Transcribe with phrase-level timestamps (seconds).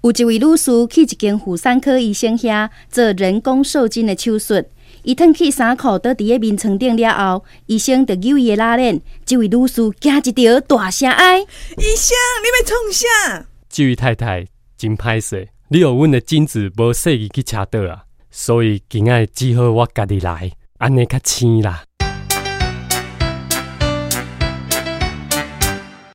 [0.00, 4.64] 有一位女士去一间妇产科医生遐做人工受精的手术，
[5.02, 13.46] 伊脱去衫裤倒伫个面床顶了后，医生就扭伊的拉链，这位女士惊一条大声哀：医生，你要创啥？
[13.68, 14.46] 这位太太
[14.76, 21.82] 真歹势，你有阮的精子无细去车倒啊，所以今仔只好我家己来，安尼较轻啦。